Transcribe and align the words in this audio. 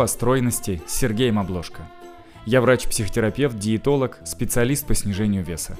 о 0.00 0.06
стройности 0.06 0.82
с 0.86 0.94
Сергеем 0.94 1.38
Обложко. 1.38 1.82
Я 2.46 2.60
врач-психотерапевт, 2.60 3.58
диетолог, 3.58 4.18
специалист 4.24 4.86
по 4.86 4.94
снижению 4.94 5.44
веса. 5.44 5.76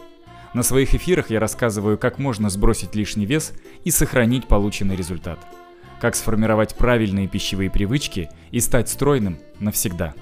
На 0.55 0.63
своих 0.63 0.95
эфирах 0.95 1.31
я 1.31 1.41
рассказываю, 1.41 1.99
как 1.99 2.19
можно 2.19 2.51
сбросить 2.51 2.95
лишний 2.95 3.27
вес 3.27 3.53
и 3.85 3.91
сохранить 3.91 4.47
полученный 4.47 4.97
результат. 4.97 5.39
Как 6.01 6.15
сформировать 6.15 6.77
правильные 6.77 7.29
пищевые 7.29 7.71
привычки 7.71 8.29
и 8.51 8.61
стать 8.61 8.89
стройным 8.89 9.39
навсегда. 9.61 10.15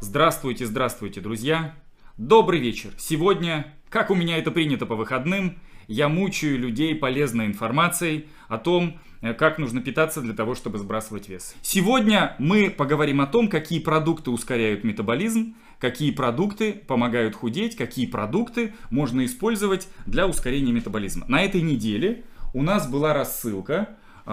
Здравствуйте, 0.00 0.66
здравствуйте, 0.66 1.20
друзья! 1.20 1.74
Добрый 2.18 2.60
вечер! 2.60 2.90
Сегодня, 2.98 3.72
как 3.88 4.10
у 4.10 4.14
меня 4.14 4.38
это 4.38 4.50
принято 4.50 4.84
по 4.84 4.96
выходным, 4.96 5.58
я 5.92 6.08
мучаю 6.08 6.58
людей 6.58 6.94
полезной 6.94 7.46
информацией 7.46 8.26
о 8.48 8.58
том, 8.58 8.98
э, 9.20 9.34
как 9.34 9.58
нужно 9.58 9.82
питаться 9.82 10.22
для 10.22 10.32
того, 10.32 10.54
чтобы 10.54 10.78
сбрасывать 10.78 11.28
вес. 11.28 11.54
Сегодня 11.62 12.34
мы 12.38 12.70
поговорим 12.70 13.20
о 13.20 13.26
том, 13.26 13.48
какие 13.48 13.78
продукты 13.78 14.30
ускоряют 14.30 14.84
метаболизм, 14.84 15.54
какие 15.78 16.10
продукты 16.10 16.72
помогают 16.72 17.36
худеть, 17.36 17.76
какие 17.76 18.06
продукты 18.06 18.72
можно 18.90 19.24
использовать 19.24 19.88
для 20.06 20.26
ускорения 20.26 20.72
метаболизма. 20.72 21.26
На 21.28 21.42
этой 21.42 21.60
неделе 21.60 22.24
у 22.54 22.62
нас 22.62 22.88
была 22.88 23.12
рассылка 23.12 23.90
э, 24.24 24.30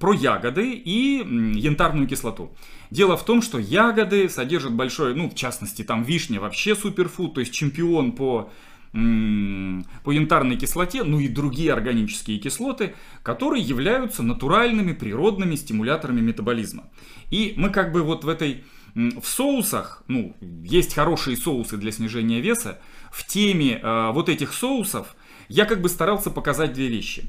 про 0.00 0.12
ягоды 0.14 0.72
и 0.72 1.18
янтарную 1.54 2.08
кислоту. 2.08 2.50
Дело 2.90 3.18
в 3.18 3.24
том, 3.26 3.42
что 3.42 3.58
ягоды 3.58 4.30
содержат 4.30 4.72
большое, 4.72 5.14
ну, 5.14 5.28
в 5.28 5.34
частности, 5.34 5.82
там 5.82 6.02
вишня 6.02 6.40
вообще 6.40 6.74
суперфуд, 6.74 7.34
то 7.34 7.40
есть 7.40 7.52
чемпион 7.52 8.12
по 8.12 8.50
по 8.92 10.10
янтарной 10.10 10.56
кислоте, 10.56 11.04
ну 11.04 11.20
и 11.20 11.28
другие 11.28 11.72
органические 11.72 12.38
кислоты, 12.38 12.94
которые 13.22 13.62
являются 13.62 14.22
натуральными 14.22 14.92
природными 14.92 15.56
стимуляторами 15.56 16.20
метаболизма. 16.20 16.84
И 17.30 17.54
мы 17.56 17.70
как 17.70 17.92
бы 17.92 18.02
вот 18.02 18.24
в 18.24 18.28
этой 18.28 18.64
в 18.94 19.24
соусах, 19.24 20.02
ну, 20.08 20.34
есть 20.40 20.94
хорошие 20.94 21.36
соусы 21.36 21.76
для 21.76 21.92
снижения 21.92 22.40
веса, 22.40 22.80
в 23.12 23.26
теме 23.26 23.80
э, 23.80 24.10
вот 24.12 24.28
этих 24.28 24.52
соусов 24.52 25.14
я 25.48 25.66
как 25.66 25.80
бы 25.80 25.88
старался 25.88 26.30
показать 26.30 26.72
две 26.72 26.88
вещи. 26.88 27.24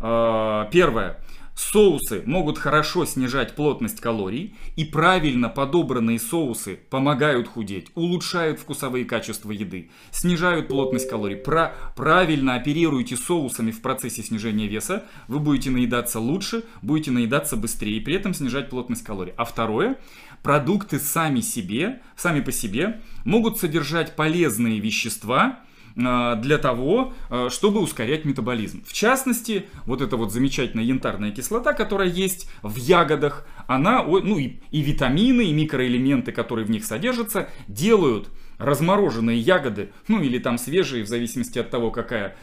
Э, 0.00 0.66
первое, 0.70 1.23
Соусы 1.54 2.22
могут 2.26 2.58
хорошо 2.58 3.04
снижать 3.04 3.54
плотность 3.54 4.00
калорий, 4.00 4.56
и 4.74 4.84
правильно 4.84 5.48
подобранные 5.48 6.18
соусы 6.18 6.80
помогают 6.90 7.46
худеть, 7.46 7.88
улучшают 7.94 8.58
вкусовые 8.58 9.04
качества 9.04 9.52
еды, 9.52 9.90
снижают 10.10 10.66
плотность 10.66 11.08
калорий. 11.08 11.36
Про 11.36 11.74
правильно 11.94 12.56
оперируете 12.56 13.16
соусами 13.16 13.70
в 13.70 13.82
процессе 13.82 14.22
снижения 14.22 14.66
веса, 14.66 15.04
вы 15.28 15.38
будете 15.38 15.70
наедаться 15.70 16.18
лучше, 16.18 16.64
будете 16.82 17.12
наедаться 17.12 17.56
быстрее, 17.56 17.98
и 17.98 18.00
при 18.00 18.16
этом 18.16 18.34
снижать 18.34 18.68
плотность 18.68 19.04
калорий. 19.04 19.32
А 19.36 19.44
второе, 19.44 19.96
продукты 20.42 20.98
сами 20.98 21.40
себе, 21.40 22.02
сами 22.16 22.40
по 22.40 22.50
себе 22.50 23.00
могут 23.24 23.58
содержать 23.58 24.16
полезные 24.16 24.80
вещества, 24.80 25.60
для 25.96 26.58
того, 26.58 27.12
а, 27.30 27.48
чтобы 27.50 27.80
ускорять 27.80 28.24
метаболизм. 28.24 28.82
В 28.84 28.92
частности, 28.92 29.66
вот 29.86 30.00
эта 30.00 30.16
вот 30.16 30.32
замечательная 30.32 30.84
янтарная 30.84 31.30
кислота, 31.30 31.72
которая 31.72 32.08
есть 32.08 32.50
в 32.62 32.76
ягодах, 32.76 33.46
она, 33.66 34.02
ну 34.02 34.38
и, 34.38 34.54
и 34.70 34.80
витамины, 34.82 35.42
и 35.42 35.52
микроэлементы, 35.52 36.32
которые 36.32 36.66
в 36.66 36.70
них 36.70 36.84
содержатся, 36.84 37.48
делают 37.68 38.28
размороженные 38.58 39.38
ягоды, 39.38 39.92
ну 40.08 40.20
или 40.20 40.38
там 40.38 40.58
свежие, 40.58 41.04
в 41.04 41.08
зависимости 41.08 41.58
от 41.58 41.70
того, 41.70 41.90
какая, 41.90 42.36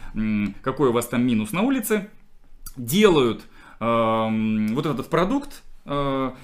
какой 0.61 0.89
у 0.89 0.91
вас 0.91 1.07
там 1.07 1.25
минус 1.25 1.51
на 1.51 1.61
улице, 1.61 2.09
делают 2.77 3.43
э, 3.79 4.73
вот 4.73 4.85
этот 4.85 5.09
продукт 5.09 5.63
Э, 5.63 5.70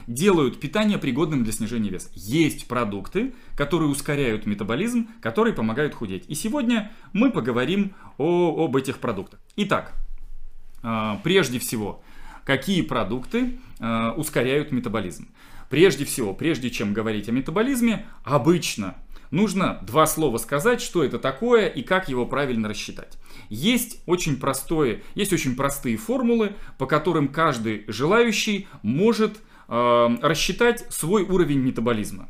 делают 0.08 0.60
питание 0.60 0.98
пригодным 0.98 1.44
для 1.44 1.54
снижения 1.54 1.90
веса. 1.90 2.10
Есть 2.14 2.68
продукты, 2.68 3.34
которые 3.56 3.90
ускоряют 3.90 4.46
метаболизм, 4.46 5.10
которые 5.22 5.54
помогают 5.54 5.94
худеть. 5.94 6.26
И 6.28 6.36
сегодня 6.36 6.92
мы 7.14 7.32
поговорим 7.32 7.94
о, 8.18 8.66
об 8.66 8.76
этих 8.76 8.98
продуктах. 9.00 9.40
Итак, 9.56 9.94
э, 10.84 11.14
прежде 11.24 11.60
всего, 11.60 12.02
какие 12.46 12.82
продукты 12.82 13.60
э, 13.80 14.12
ускоряют 14.16 14.72
метаболизм? 14.72 15.28
Прежде 15.70 16.06
всего, 16.06 16.34
прежде 16.34 16.70
чем 16.70 16.94
говорить 16.94 17.28
о 17.28 17.32
метаболизме, 17.32 18.06
обычно 18.24 18.96
нужно 19.32 19.80
два 19.82 20.06
слова 20.08 20.38
сказать, 20.38 20.82
что 20.82 21.04
это 21.04 21.20
такое 21.20 21.68
и 21.68 21.82
как 21.82 22.10
его 22.10 22.26
правильно 22.26 22.70
рассчитать. 22.70 23.18
Есть 23.50 24.02
очень 24.06 24.38
простое, 24.38 25.02
есть 25.16 25.34
очень 25.34 25.56
простые 25.56 25.98
формулы, 25.98 26.54
по 26.78 26.86
которым 26.86 27.28
каждый 27.28 27.86
желающий 27.88 28.68
может 28.82 29.38
э, 29.68 30.18
рассчитать 30.22 30.86
свой 30.90 31.24
уровень 31.24 31.60
метаболизма 31.60 32.28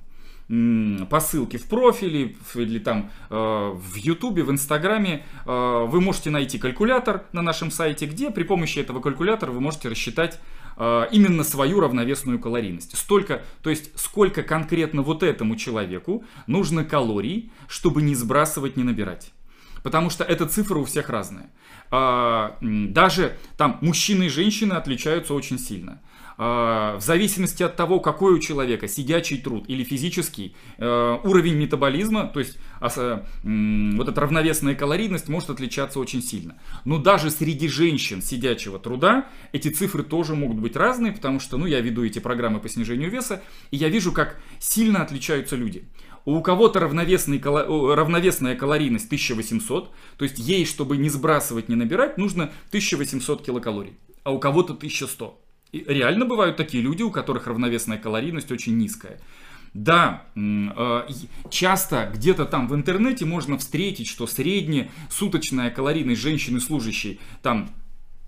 по 0.48 1.20
ссылке 1.20 1.58
в 1.58 1.68
профиле 1.68 2.38
или 2.56 2.80
там 2.80 3.12
э, 3.30 3.36
в 3.36 3.96
Ютубе, 3.96 4.44
в 4.44 4.52
Инстаграме 4.52 5.26
э, 5.46 5.86
вы 5.90 6.00
можете 6.00 6.30
найти 6.30 6.58
калькулятор 6.58 7.26
на 7.34 7.42
нашем 7.42 7.70
сайте, 7.70 8.06
где 8.06 8.32
при 8.32 8.44
помощи 8.44 8.80
этого 8.80 9.02
калькулятора 9.02 9.52
вы 9.52 9.60
можете 9.60 9.90
рассчитать 9.90 10.40
именно 10.78 11.44
свою 11.44 11.80
равновесную 11.80 12.40
калорийность. 12.40 12.98
Столько, 12.98 13.42
то 13.64 13.70
есть 13.70 13.98
сколько 14.00 14.44
конкретно 14.44 15.02
вот 15.02 15.24
этому 15.24 15.56
человеку 15.56 16.24
нужно 16.46 16.86
калорий, 16.86 17.52
чтобы 17.68 18.02
не 18.02 18.14
сбрасывать, 18.16 18.78
не 18.78 18.84
набирать. 18.84 19.32
Потому 19.84 20.10
что 20.10 20.24
эта 20.24 20.46
цифра 20.46 20.78
у 20.80 20.86
всех 20.86 21.10
разная. 21.10 21.50
А, 21.90 22.58
даже 22.62 23.38
там 23.58 23.78
мужчины 23.82 24.26
и 24.26 24.30
женщины 24.30 24.74
отличаются 24.74 25.34
очень 25.34 25.58
сильно. 25.58 26.02
А, 26.40 26.98
в 26.98 27.02
зависимости 27.02 27.64
от 27.64 27.76
того, 27.76 28.00
какой 28.00 28.34
у 28.34 28.40
человека 28.40 28.88
сидячий 28.88 29.40
труд 29.40 29.66
или 29.68 29.84
физический, 29.84 30.56
э, 30.78 31.18
уровень 31.24 31.56
метаболизма, 31.56 32.28
то 32.28 32.40
есть 32.40 32.58
вот 32.80 34.08
эта 34.08 34.22
равновесная 34.22 34.76
калорийность 34.76 35.30
может 35.30 35.50
отличаться 35.50 36.00
очень 36.00 36.22
сильно. 36.22 36.60
Но 36.86 37.00
даже 37.00 37.32
среди 37.32 37.68
женщин 37.68 38.22
сидячего 38.22 38.78
труда 38.78 39.28
эти 39.52 39.70
цифры 39.70 40.04
тоже 40.04 40.36
могут 40.36 40.58
быть 40.58 40.76
разные, 40.76 41.12
потому 41.12 41.40
что 41.40 41.58
ну, 41.58 41.66
я 41.66 41.82
веду 41.82 42.06
эти 42.06 42.20
программы 42.20 42.60
по 42.60 42.70
снижению 42.70 43.10
веса, 43.10 43.42
и 43.72 43.78
я 43.78 43.90
вижу, 43.90 44.12
как 44.12 44.40
сильно 44.60 45.02
отличаются 45.02 45.56
люди. 45.56 45.86
У 46.26 46.40
кого-то 46.42 46.80
равновесная 46.80 48.56
калорийность 48.56 49.06
1800, 49.08 49.92
то 50.18 50.24
есть 50.24 50.38
ей, 50.38 50.66
чтобы 50.66 50.98
не 50.98 51.10
сбрасывать, 51.10 51.68
не 51.68 51.76
набирать, 51.76 52.18
нужно 52.20 52.52
1800 52.68 53.44
килокалорий, 53.44 53.98
а 54.24 54.32
у 54.32 54.40
кого-то 54.40 54.74
1100. 54.74 55.47
И 55.72 55.84
реально 55.88 56.26
бывают 56.26 56.58
такие 56.58 56.82
люди, 56.82 57.04
у 57.04 57.12
которых 57.12 57.48
равновесная 57.48 57.98
калорийность 57.98 58.52
очень 58.52 58.78
низкая. 58.78 59.20
Да, 59.74 60.24
э, 60.36 61.02
часто 61.52 62.10
где-то 62.14 62.46
там 62.46 62.68
в 62.68 62.74
интернете 62.74 63.26
можно 63.26 63.58
встретить, 63.58 64.08
что 64.08 64.26
средняя 64.26 64.90
суточная 65.10 65.70
калорийность 65.70 66.22
женщины 66.22 66.60
служащей 66.60 67.20
там 67.42 67.70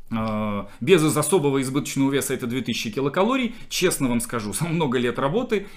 без 0.09 1.17
особого 1.17 1.61
избыточного 1.61 2.11
веса 2.11 2.33
это 2.33 2.47
2000 2.47 2.91
килокалорий. 2.91 3.55
Честно 3.69 4.09
вам 4.09 4.21
скажу, 4.21 4.53
за 4.59 4.65
много 4.65 4.97
лет 4.97 5.19
работы 5.19 5.67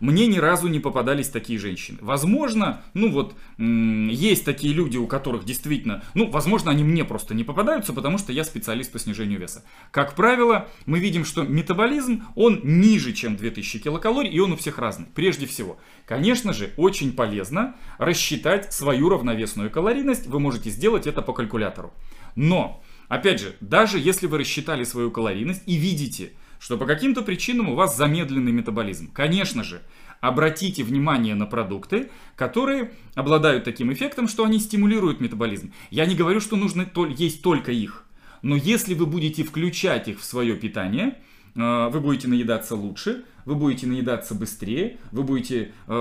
мне 0.00 0.26
ни 0.26 0.38
разу 0.38 0.68
не 0.68 0.80
попадались 0.80 1.28
такие 1.28 1.58
женщины. 1.58 1.98
Возможно, 2.00 2.82
ну 2.94 3.10
вот, 3.10 3.34
есть 3.58 4.44
такие 4.44 4.72
люди, 4.72 4.96
у 4.96 5.06
которых 5.06 5.44
действительно, 5.44 6.02
ну, 6.14 6.30
возможно, 6.30 6.70
они 6.70 6.84
мне 6.84 7.04
просто 7.04 7.34
не 7.34 7.44
попадаются, 7.44 7.92
потому 7.92 8.18
что 8.18 8.32
я 8.32 8.44
специалист 8.44 8.92
по 8.92 8.98
снижению 8.98 9.40
веса. 9.40 9.64
Как 9.90 10.14
правило, 10.14 10.68
мы 10.86 10.98
видим, 10.98 11.24
что 11.24 11.42
метаболизм, 11.42 12.24
он 12.34 12.60
ниже, 12.62 13.12
чем 13.12 13.36
2000 13.36 13.80
килокалорий, 13.80 14.30
и 14.30 14.38
он 14.38 14.52
у 14.52 14.56
всех 14.56 14.78
разный. 14.78 15.06
Прежде 15.14 15.46
всего, 15.46 15.78
конечно 16.06 16.52
же, 16.52 16.72
очень 16.76 17.12
полезно 17.12 17.74
рассчитать 17.98 18.72
свою 18.72 19.08
равновесную 19.08 19.70
калорийность. 19.70 20.26
Вы 20.26 20.40
можете 20.40 20.70
сделать 20.70 21.06
это 21.06 21.22
по 21.22 21.32
калькулятору. 21.32 21.92
Но 22.36 22.82
Опять 23.08 23.40
же, 23.40 23.56
даже 23.60 23.98
если 23.98 24.26
вы 24.26 24.38
рассчитали 24.38 24.84
свою 24.84 25.10
калорийность 25.10 25.62
и 25.66 25.76
видите, 25.76 26.32
что 26.58 26.78
по 26.78 26.86
каким-то 26.86 27.22
причинам 27.22 27.68
у 27.68 27.74
вас 27.74 27.96
замедленный 27.96 28.52
метаболизм, 28.52 29.10
конечно 29.12 29.64
же, 29.64 29.82
обратите 30.20 30.84
внимание 30.84 31.34
на 31.34 31.44
продукты, 31.46 32.10
которые 32.36 32.92
обладают 33.14 33.64
таким 33.64 33.92
эффектом, 33.92 34.28
что 34.28 34.44
они 34.44 34.60
стимулируют 34.60 35.20
метаболизм. 35.20 35.72
Я 35.90 36.06
не 36.06 36.14
говорю, 36.14 36.40
что 36.40 36.56
нужно 36.56 36.88
есть 37.18 37.42
только 37.42 37.72
их, 37.72 38.06
но 38.40 38.56
если 38.56 38.94
вы 38.94 39.06
будете 39.06 39.42
включать 39.42 40.08
их 40.08 40.20
в 40.20 40.24
свое 40.24 40.54
питание, 40.56 41.18
э, 41.54 41.88
вы 41.88 42.00
будете 42.00 42.28
наедаться 42.28 42.76
лучше, 42.76 43.24
вы 43.44 43.56
будете 43.56 43.88
наедаться 43.88 44.34
быстрее, 44.34 44.98
вы 45.10 45.24
будете, 45.24 45.72
э, 45.88 45.92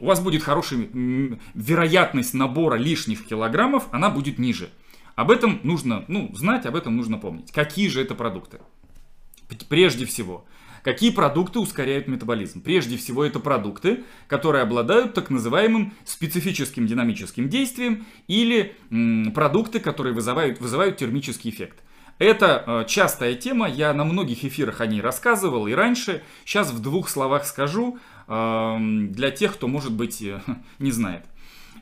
у 0.00 0.04
вас 0.04 0.20
будет 0.20 0.42
хорошая 0.42 0.88
вероятность 1.54 2.34
набора 2.34 2.74
лишних 2.74 3.24
килограммов, 3.24 3.86
она 3.92 4.10
будет 4.10 4.38
ниже. 4.38 4.70
Об 5.18 5.32
этом 5.32 5.58
нужно 5.64 6.04
ну, 6.06 6.30
знать, 6.36 6.64
об 6.64 6.76
этом 6.76 6.96
нужно 6.96 7.18
помнить. 7.18 7.50
Какие 7.50 7.88
же 7.88 8.00
это 8.00 8.14
продукты? 8.14 8.60
Прежде 9.68 10.06
всего, 10.06 10.44
какие 10.84 11.10
продукты 11.10 11.58
ускоряют 11.58 12.06
метаболизм? 12.06 12.60
Прежде 12.60 12.96
всего, 12.96 13.24
это 13.24 13.40
продукты, 13.40 14.04
которые 14.28 14.62
обладают 14.62 15.14
так 15.14 15.28
называемым 15.28 15.92
специфическим 16.04 16.86
динамическим 16.86 17.48
действием 17.48 18.06
или 18.28 18.76
м, 18.92 19.32
продукты, 19.32 19.80
которые 19.80 20.14
вызывают, 20.14 20.60
вызывают 20.60 20.98
термический 20.98 21.50
эффект. 21.50 21.82
Это 22.20 22.62
э, 22.64 22.84
частая 22.86 23.34
тема, 23.34 23.68
я 23.68 23.92
на 23.94 24.04
многих 24.04 24.44
эфирах 24.44 24.80
о 24.80 24.86
ней 24.86 25.00
рассказывал 25.00 25.66
и 25.66 25.72
раньше. 25.72 26.22
Сейчас 26.44 26.70
в 26.70 26.80
двух 26.80 27.08
словах 27.08 27.44
скажу 27.44 27.98
э, 28.28 28.76
для 28.78 29.32
тех, 29.32 29.54
кто, 29.54 29.66
может 29.66 29.92
быть, 29.92 30.24
не 30.78 30.92
знает. 30.92 31.24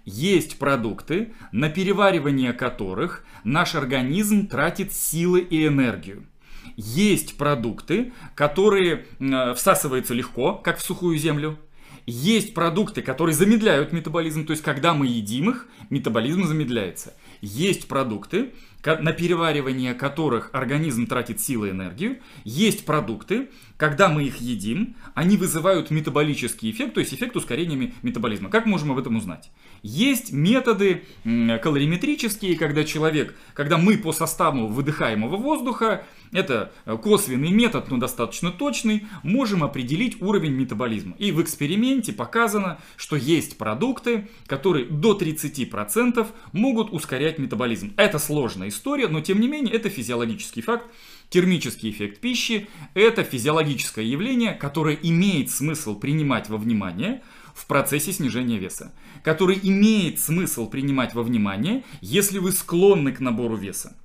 Есть 0.07 0.61
продукты, 0.61 1.35
на 1.51 1.69
переваривание 1.69 2.53
которых 2.53 3.25
наш 3.43 3.75
организм 3.75 4.47
тратит 4.47 4.93
силы 4.93 5.41
и 5.41 5.67
энергию. 5.67 6.29
Есть 6.77 7.37
продукты, 7.37 8.13
которые 8.37 9.07
э, 9.19 9.55
всасываются 9.55 10.15
легко, 10.15 10.55
как 10.55 10.79
в 10.79 10.83
сухую 10.83 11.19
землю. 11.19 11.59
Есть 12.07 12.55
продукты, 12.55 13.03
которые 13.03 13.35
замедляют 13.35 13.93
метаболизм, 13.93 14.47
то 14.47 14.53
есть 14.53 14.63
когда 14.63 14.95
мы 14.95 15.09
едим 15.09 15.51
их, 15.51 15.67
метаболизм 15.91 16.45
замедляется. 16.45 17.13
Есть 17.41 17.89
продукты, 17.89 18.53
на 18.87 19.13
переваривание 19.13 19.95
которых 19.95 20.51
организм 20.53 21.07
тратит 21.07 21.41
силы 21.41 21.69
и 21.69 21.71
энергию. 21.71 22.19
Есть 22.45 22.87
продукты, 22.87 23.49
когда 23.77 24.09
мы 24.09 24.25
их 24.25 24.37
едим, 24.37 24.97
они 25.15 25.37
вызывают 25.37 25.91
метаболический 25.91 26.71
эффект, 26.71 26.95
то 26.95 27.01
есть 27.01 27.13
эффект 27.13 27.37
ускорения 27.37 27.93
метаболизма. 28.03 28.49
Как 28.49 28.67
можем 28.67 28.93
об 28.93 28.99
этом 28.99 29.17
узнать? 29.17 29.51
Есть 29.83 30.33
методы 30.33 31.05
калориметрические, 31.25 32.57
когда 32.57 32.85
человек, 32.85 33.37
когда 33.55 33.77
мы 33.77 33.99
по 33.99 34.13
составу 34.13 34.69
выдыхаемого 34.69 35.37
воздуха 35.37 36.05
это 36.33 36.73
э, 36.85 36.97
косвенный 36.97 37.51
метод, 37.51 37.91
но 37.91 37.99
достаточно 37.99 38.51
точный, 38.51 39.07
можем 39.23 39.63
определить 39.63 40.21
уровень 40.21 40.53
метаболизма. 40.53 41.15
И 41.19 41.33
в 41.33 41.43
эксперименте 41.43 42.13
показано, 42.13 42.79
что 42.97 43.17
есть 43.17 43.59
продукты, 43.59 44.29
которые 44.47 44.87
до 44.87 45.17
30% 45.17 46.27
могут 46.53 46.93
ускорять 46.93 47.39
метаболизм. 47.39 47.93
Это 47.97 48.19
сложная 48.19 48.69
история, 48.69 48.76
но 49.09 49.21
тем 49.21 49.41
не 49.41 49.49
менее 49.49 49.75
это 49.75 49.89
физиологический 49.89 50.63
факт. 50.63 50.87
Термический 51.29 51.91
эффект 51.91 52.21
пищи– 52.21 52.69
это 52.95 53.25
физиологическое 53.25 54.05
явление, 54.05 54.53
которое 54.53 54.97
имеет 55.03 55.51
смысл 55.51 55.99
принимать 55.99 56.49
во 56.49 56.57
внимание 56.57 57.23
в 57.55 57.67
процессе 57.67 58.13
снижения 58.13 58.59
веса, 58.59 58.95
который 59.25 59.59
имеет 59.63 60.21
смысл 60.21 60.69
принимать 60.69 61.15
во 61.15 61.23
внимание, 61.23 61.85
если 62.01 62.39
вы 62.39 62.53
склонны 62.53 63.13
к 63.13 63.21
набору 63.21 63.57
веса. 63.57 63.97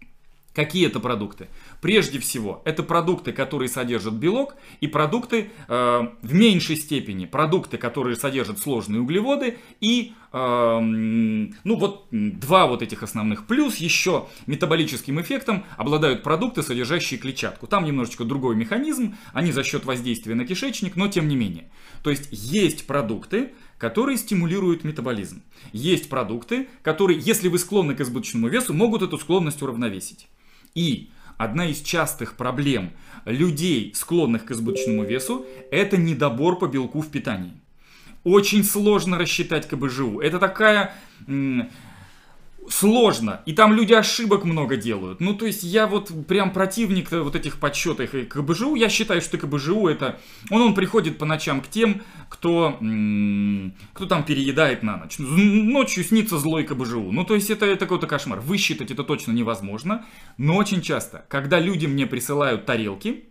Какие 0.53 0.87
это 0.87 0.99
продукты? 0.99 1.47
Прежде 1.79 2.19
всего, 2.19 2.61
это 2.65 2.83
продукты, 2.83 3.31
которые 3.31 3.69
содержат 3.69 4.15
белок, 4.15 4.55
и 4.81 4.87
продукты 4.87 5.49
э, 5.67 6.01
в 6.21 6.33
меньшей 6.33 6.75
степени, 6.75 7.25
продукты, 7.25 7.77
которые 7.77 8.17
содержат 8.17 8.59
сложные 8.59 9.01
углеводы, 9.01 9.59
и 9.79 10.13
ну 10.33 11.51
вот 11.65 12.07
два 12.11 12.67
вот 12.67 12.81
этих 12.81 13.03
основных. 13.03 13.47
Плюс 13.47 13.77
еще 13.77 14.27
метаболическим 14.47 15.19
эффектом 15.19 15.65
обладают 15.77 16.23
продукты, 16.23 16.63
содержащие 16.63 17.19
клетчатку. 17.19 17.67
Там 17.67 17.83
немножечко 17.83 18.23
другой 18.23 18.55
механизм, 18.55 19.15
они 19.33 19.51
за 19.51 19.63
счет 19.63 19.83
воздействия 19.83 20.35
на 20.35 20.45
кишечник, 20.45 20.95
но 20.95 21.09
тем 21.09 21.27
не 21.27 21.35
менее. 21.35 21.69
То 22.01 22.09
есть 22.09 22.29
есть 22.31 22.87
продукты, 22.87 23.51
которые 23.77 24.17
стимулируют 24.17 24.83
метаболизм. 24.83 25.41
Есть 25.73 26.07
продукты, 26.07 26.69
которые, 26.81 27.19
если 27.19 27.49
вы 27.49 27.59
склонны 27.59 27.95
к 27.95 28.01
избыточному 28.01 28.47
весу, 28.47 28.73
могут 28.73 29.01
эту 29.01 29.17
склонность 29.17 29.61
уравновесить. 29.61 30.27
И 30.75 31.09
одна 31.37 31.65
из 31.67 31.81
частых 31.81 32.37
проблем 32.37 32.91
людей, 33.25 33.91
склонных 33.93 34.45
к 34.45 34.51
избыточному 34.51 35.03
весу, 35.03 35.45
это 35.71 35.97
недобор 35.97 36.57
по 36.57 36.67
белку 36.67 37.01
в 37.01 37.09
питании. 37.09 37.60
Очень 38.23 38.63
сложно 38.63 39.17
рассчитать 39.17 39.67
КБЖУ. 39.67 40.19
Это 40.19 40.39
такая 40.39 40.93
сложно, 42.69 43.41
и 43.45 43.53
там 43.53 43.73
люди 43.73 43.93
ошибок 43.93 44.43
много 44.43 44.77
делают. 44.77 45.19
Ну, 45.19 45.33
то 45.33 45.45
есть 45.45 45.63
я 45.63 45.87
вот 45.87 46.11
прям 46.27 46.51
противник 46.51 47.11
вот 47.11 47.35
этих 47.35 47.57
подсчетов 47.57 48.13
и 48.13 48.23
КБЖУ. 48.23 48.75
Я 48.75 48.89
считаю, 48.89 49.21
что 49.21 49.37
КБЖУ 49.37 49.87
это... 49.87 50.19
Он, 50.49 50.61
он 50.61 50.75
приходит 50.75 51.17
по 51.17 51.25
ночам 51.25 51.61
к 51.61 51.67
тем, 51.67 52.01
кто, 52.29 52.77
кто 53.93 54.05
там 54.05 54.23
переедает 54.23 54.83
на 54.83 54.97
ночь. 54.97 55.15
Ночью 55.17 56.03
снится 56.03 56.37
злой 56.37 56.63
КБЖУ. 56.63 57.11
Ну, 57.11 57.23
то 57.25 57.35
есть 57.35 57.49
это, 57.49 57.65
это 57.65 57.85
какой-то 57.85 58.07
кошмар. 58.07 58.39
Высчитать 58.39 58.91
это 58.91 59.03
точно 59.03 59.31
невозможно. 59.31 60.05
Но 60.37 60.55
очень 60.55 60.81
часто, 60.81 61.25
когда 61.27 61.59
люди 61.59 61.87
мне 61.87 62.05
присылают 62.05 62.65
тарелки, 62.65 63.25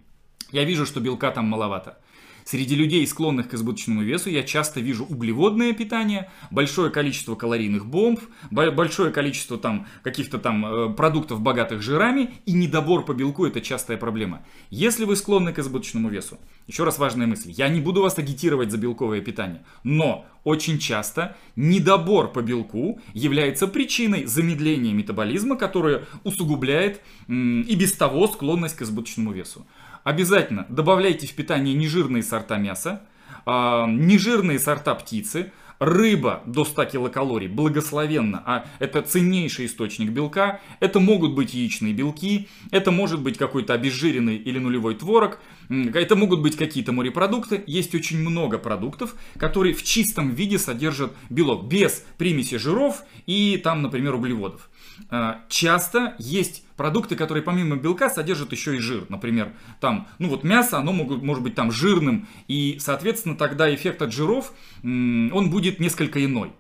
я 0.52 0.64
вижу, 0.64 0.87
что 0.87 1.00
белка 1.00 1.31
там 1.31 1.46
маловато. 1.46 1.98
Среди 2.44 2.75
людей, 2.75 3.06
склонных 3.06 3.48
к 3.48 3.54
избыточному 3.54 4.02
весу, 4.02 4.31
я 4.31 4.42
часто 4.42 4.81
вижу 4.81 5.04
углеводное 5.04 5.72
питание, 5.72 6.31
большое 6.50 6.90
количество 6.90 7.34
калорийных 7.34 7.87
бомб, 7.87 8.20
большое 8.50 9.10
количество 9.10 9.58
там 9.58 9.87
каких-то 10.02 10.38
там 10.38 10.66
э, 10.66 10.94
продуктов, 10.94 11.40
богатых 11.40 11.82
жирами, 11.82 12.34
и 12.46 12.52
недобор 12.52 13.04
по 13.04 13.12
белку– 13.12 13.44
это 13.46 13.60
частая 13.60 13.96
проблема. 13.96 14.44
Если 14.70 15.04
вы 15.04 15.16
склонны 15.16 15.52
к 15.52 15.58
избыточному 15.58 16.08
весу, 16.08 16.38
еще 16.66 16.84
раз 16.84 16.98
важная 16.98 17.26
мысль, 17.26 17.50
я 17.50 17.69
не 17.69 17.81
буду 17.81 18.02
вас 18.02 18.19
агитировать 18.19 18.70
за 18.70 18.78
белковое 18.78 19.20
питание, 19.20 19.64
но 19.84 20.26
очень 20.44 20.78
часто 20.78 21.37
недобор 21.56 22.32
по 22.32 22.42
белку 22.42 23.00
является 23.12 23.66
причиной 23.66 24.25
замедления 24.25 24.92
метаболизма, 24.92 25.56
которое 25.56 26.04
усугубляет 26.25 27.00
и 27.28 27.76
без 27.76 27.92
того 27.92 28.26
склонность 28.26 28.76
к 28.76 28.82
избыточному 28.82 29.32
весу. 29.32 29.66
Обязательно 30.05 30.67
добавляйте 30.69 31.26
в 31.26 31.35
питание 31.35 31.75
нежирные 31.75 32.23
сорта 32.23 32.56
мяса, 32.56 33.02
э, 33.47 33.85
нежирные 33.88 34.58
сорта 34.58 34.94
птицы, 34.94 35.52
рыба 35.79 36.43
до 36.47 36.64
100 36.64 36.85
килокалорий, 36.85 37.49
благословенно, 37.49 38.43
а 38.44 38.67
это 38.79 39.02
ценнейший 39.02 39.67
источник 39.67 40.11
белка, 40.11 40.61
это 40.79 41.00
могут 41.00 41.35
быть 41.35 41.55
яичные 41.55 41.94
белки, 41.94 42.49
это 42.70 42.91
может 42.91 43.23
быть 43.23 43.38
какой-то 43.38 43.73
обезжиренный 43.75 44.37
или 44.37 44.58
нулевой 44.58 44.94
творог, 44.94 45.41
это 45.70 46.17
могут 46.17 46.40
быть 46.40 46.56
какие-то 46.56 46.93
морепродукты, 46.93 47.62
есть 47.67 47.94
очень 47.94 48.19
много 48.19 48.58
продуктов, 48.58 49.14
которые 49.38 49.75
в 49.75 49.82
чистом 49.82 50.31
виде 50.31 50.58
содержат 50.58 51.12
белок, 51.31 51.69
без 51.69 52.05
примеси 52.19 52.58
жиров 52.58 53.02
и 53.26 53.61
там, 53.62 53.82
например, 53.82 54.14
углеводов. 54.14 54.69
А, 55.08 55.43
часто 55.49 56.14
есть 56.19 56.64
продукты, 56.76 57.14
которые 57.14 57.43
помимо 57.43 57.76
белка 57.76 58.11
содержат 58.11 58.52
еще 58.52 58.76
и 58.76 58.81
жир. 58.81 59.06
Например, 59.08 59.52
там, 59.81 60.08
ну 60.19 60.28
вот 60.28 60.44
мясо, 60.44 60.78
оно 60.78 60.93
могут, 60.93 61.22
может 61.22 61.43
быть 61.43 61.55
там 61.55 61.70
жирным, 61.70 62.26
и, 62.49 62.78
соответственно, 62.81 63.37
тогда 63.37 63.73
эффект 63.73 64.02
от 64.02 64.12
жиров, 64.12 64.52
он 64.82 65.50
будет 65.50 65.78
несколько 65.78 66.25
иной. 66.25 66.52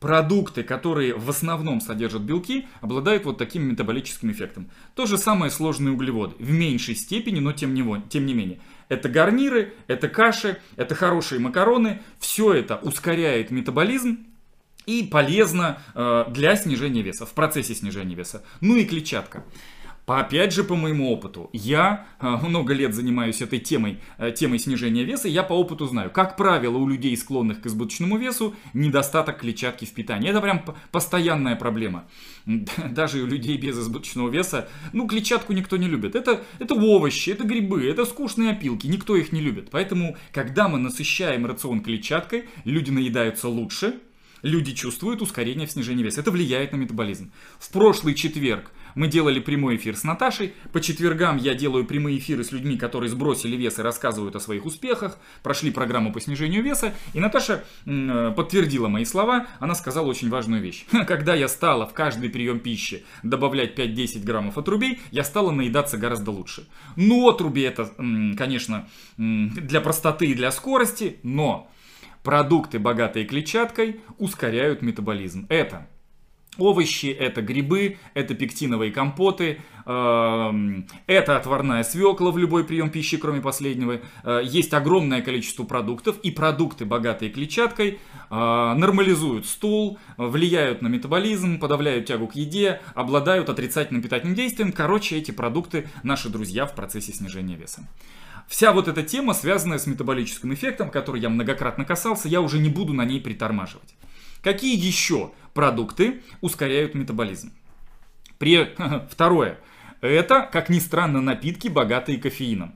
Продукты, 0.00 0.62
которые 0.62 1.14
в 1.14 1.28
основном 1.28 1.80
содержат 1.80 2.22
белки, 2.22 2.66
обладают 2.80 3.26
вот 3.26 3.36
таким 3.36 3.64
метаболическим 3.64 4.32
эффектом. 4.32 4.70
То 4.94 5.04
же 5.06 5.18
самое 5.18 5.50
сложные 5.52 5.92
углеводы. 5.92 6.34
В 6.38 6.50
меньшей 6.50 6.96
степени, 6.96 7.38
но 7.38 7.52
тем 7.52 7.74
не, 7.74 8.02
тем 8.08 8.24
не 8.24 8.32
менее. 8.32 8.60
Это 8.88 9.10
гарниры, 9.10 9.74
это 9.86 10.08
каши, 10.08 10.58
это 10.76 10.94
хорошие 10.94 11.38
макароны. 11.38 12.00
Все 12.18 12.54
это 12.54 12.76
ускоряет 12.76 13.50
метаболизм, 13.50 14.26
и 14.86 15.04
полезно 15.04 15.78
э, 15.94 16.24
для 16.30 16.56
снижения 16.56 17.02
веса, 17.02 17.26
в 17.26 17.32
процессе 17.32 17.74
снижения 17.74 18.14
веса. 18.14 18.42
Ну 18.60 18.76
и 18.76 18.84
клетчатка. 18.84 19.44
Опять 20.18 20.52
же, 20.52 20.64
по 20.64 20.74
моему 20.74 21.12
опыту, 21.12 21.50
я 21.52 22.06
э, 22.20 22.26
много 22.26 22.72
лет 22.74 22.94
занимаюсь 22.94 23.42
этой 23.42 23.60
темой, 23.60 24.00
э, 24.18 24.32
темой 24.32 24.58
снижения 24.58 25.04
веса, 25.04 25.28
я 25.28 25.42
по 25.42 25.52
опыту 25.52 25.86
знаю, 25.86 26.10
как 26.10 26.36
правило, 26.36 26.78
у 26.78 26.88
людей, 26.88 27.16
склонных 27.16 27.60
к 27.60 27.66
избыточному 27.66 28.18
весу, 28.18 28.54
недостаток 28.74 29.38
клетчатки 29.38 29.84
в 29.84 29.92
питании. 29.92 30.30
Это 30.30 30.40
прям 30.40 30.64
постоянная 30.90 31.54
проблема. 31.54 32.06
Даже 32.90 33.22
у 33.22 33.26
людей 33.26 33.56
без 33.56 33.78
избыточного 33.78 34.30
веса, 34.30 34.68
ну, 34.92 35.06
клетчатку 35.06 35.52
никто 35.52 35.76
не 35.76 35.86
любит. 35.86 36.16
Это, 36.16 36.42
это 36.58 36.74
овощи, 36.74 37.30
это 37.30 37.44
грибы, 37.44 37.86
это 37.86 38.04
скучные 38.04 38.52
опилки, 38.52 38.86
никто 38.86 39.16
их 39.16 39.32
не 39.32 39.40
любит. 39.40 39.68
Поэтому, 39.70 40.16
когда 40.32 40.68
мы 40.68 40.78
насыщаем 40.78 41.46
рацион 41.46 41.82
клетчаткой, 41.82 42.44
люди 42.64 42.90
наедаются 42.90 43.48
лучше, 43.48 44.00
люди 44.42 44.72
чувствуют 44.72 45.22
ускорение 45.22 45.66
в 45.66 45.70
снижении 45.70 46.02
веса. 46.02 46.20
Это 46.20 46.30
влияет 46.30 46.72
на 46.72 46.76
метаболизм. 46.76 47.30
В 47.58 47.70
прошлый 47.70 48.14
четверг 48.14 48.70
мы 48.94 49.08
делали 49.08 49.40
прямой 49.40 49.76
эфир 49.76 49.96
с 49.96 50.04
Наташей. 50.04 50.54
По 50.72 50.80
четвергам 50.80 51.36
я 51.36 51.54
делаю 51.54 51.84
прямые 51.84 52.18
эфиры 52.18 52.44
с 52.44 52.52
людьми, 52.52 52.76
которые 52.76 53.10
сбросили 53.10 53.56
вес 53.56 53.78
и 53.78 53.82
рассказывают 53.82 54.36
о 54.36 54.40
своих 54.40 54.66
успехах, 54.66 55.18
прошли 55.42 55.70
программу 55.70 56.12
по 56.12 56.20
снижению 56.20 56.62
веса. 56.62 56.94
И 57.14 57.20
Наташа 57.20 57.64
э, 57.86 58.32
подтвердила 58.36 58.88
мои 58.88 59.04
слова. 59.04 59.46
Она 59.58 59.74
сказала 59.74 60.06
очень 60.06 60.28
важную 60.28 60.62
вещь. 60.62 60.86
Когда 61.06 61.34
я 61.34 61.48
стала 61.48 61.86
в 61.86 61.94
каждый 61.94 62.30
прием 62.30 62.60
пищи 62.60 63.04
добавлять 63.22 63.78
5-10 63.78 64.24
граммов 64.24 64.58
отрубей, 64.58 65.00
я 65.10 65.24
стала 65.24 65.50
наедаться 65.50 65.96
гораздо 65.96 66.30
лучше. 66.30 66.66
Ну, 66.96 67.28
отруби 67.28 67.62
это, 67.62 67.90
конечно, 68.36 68.88
для 69.16 69.80
простоты 69.80 70.26
и 70.26 70.34
для 70.34 70.50
скорости, 70.50 71.18
но 71.22 71.70
Продукты, 72.22 72.78
богатые 72.78 73.24
клетчаткой, 73.24 74.00
ускоряют 74.18 74.82
метаболизм. 74.82 75.46
Это 75.48 75.86
Овощи, 76.58 77.06
это 77.06 77.42
грибы, 77.42 77.96
это 78.12 78.34
пектиновые 78.34 78.90
компоты, 78.90 79.60
эм, 79.86 80.86
это 81.06 81.36
отварная 81.36 81.84
свекла 81.84 82.32
в 82.32 82.38
любой 82.38 82.64
прием 82.64 82.90
пищи, 82.90 83.18
кроме 83.18 83.40
последнего. 83.40 84.00
Э, 84.24 84.40
есть 84.44 84.74
огромное 84.74 85.22
количество 85.22 85.62
продуктов, 85.62 86.18
и 86.24 86.32
продукты, 86.32 86.84
богатые 86.84 87.30
клетчаткой, 87.30 88.00
э, 88.30 88.34
нормализуют 88.74 89.46
стул, 89.46 90.00
влияют 90.16 90.82
на 90.82 90.88
метаболизм, 90.88 91.60
подавляют 91.60 92.06
тягу 92.06 92.26
к 92.26 92.34
еде, 92.34 92.80
обладают 92.94 93.48
отрицательным 93.48 94.02
питательным 94.02 94.34
действием. 94.34 94.72
Короче, 94.72 95.16
эти 95.16 95.30
продукты 95.30 95.88
наши 96.02 96.28
друзья 96.28 96.66
в 96.66 96.74
процессе 96.74 97.12
снижения 97.12 97.54
веса. 97.54 97.86
Вся 98.50 98.72
вот 98.72 98.88
эта 98.88 99.04
тема, 99.04 99.32
связанная 99.32 99.78
с 99.78 99.86
метаболическим 99.86 100.52
эффектом, 100.52 100.90
который 100.90 101.20
я 101.20 101.28
многократно 101.28 101.84
касался, 101.84 102.26
я 102.26 102.40
уже 102.40 102.58
не 102.58 102.68
буду 102.68 102.92
на 102.92 103.04
ней 103.04 103.20
притормаживать. 103.20 103.94
Какие 104.42 104.76
еще 104.76 105.30
продукты 105.54 106.22
ускоряют 106.40 106.96
метаболизм? 106.96 107.52
При... 108.38 108.74
Второе. 109.08 109.60
Это, 110.00 110.48
как 110.50 110.68
ни 110.68 110.80
странно, 110.80 111.20
напитки, 111.20 111.68
богатые 111.68 112.18
кофеином. 112.18 112.74